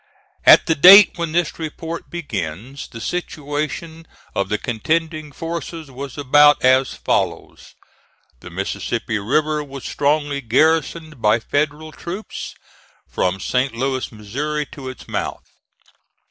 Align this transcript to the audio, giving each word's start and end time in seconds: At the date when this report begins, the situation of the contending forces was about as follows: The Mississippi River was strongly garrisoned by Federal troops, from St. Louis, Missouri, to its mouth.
At 0.47 0.65
the 0.65 0.73
date 0.73 1.11
when 1.15 1.31
this 1.31 1.59
report 1.59 2.09
begins, 2.09 2.87
the 2.87 2.99
situation 2.99 4.07
of 4.33 4.49
the 4.49 4.57
contending 4.57 5.31
forces 5.31 5.91
was 5.91 6.17
about 6.17 6.59
as 6.65 6.95
follows: 6.95 7.75
The 8.39 8.49
Mississippi 8.49 9.19
River 9.19 9.63
was 9.63 9.85
strongly 9.85 10.41
garrisoned 10.41 11.21
by 11.21 11.39
Federal 11.39 11.91
troops, 11.91 12.55
from 13.07 13.39
St. 13.39 13.75
Louis, 13.75 14.11
Missouri, 14.11 14.65
to 14.71 14.89
its 14.89 15.07
mouth. 15.07 15.43